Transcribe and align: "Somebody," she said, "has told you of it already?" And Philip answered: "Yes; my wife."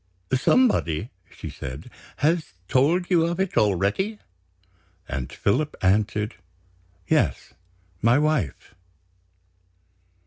"Somebody," 0.33 1.11
she 1.29 1.51
said, 1.51 1.91
"has 2.17 2.53
told 2.67 3.11
you 3.11 3.23
of 3.27 3.39
it 3.39 3.55
already?" 3.55 4.17
And 5.07 5.31
Philip 5.31 5.75
answered: 5.83 6.37
"Yes; 7.07 7.53
my 8.01 8.17
wife." 8.17 8.73